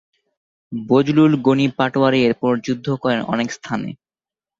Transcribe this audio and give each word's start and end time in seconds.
বজলুল 0.71 1.33
গণি 1.45 1.67
পাটোয়ারী 1.77 2.19
এরপর 2.23 2.51
যুদ্ধ 2.65 2.87
করেন 3.01 3.19
অনেক 3.33 3.47
স্থানে। 3.57 3.89